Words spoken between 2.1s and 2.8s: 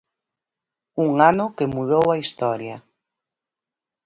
historia.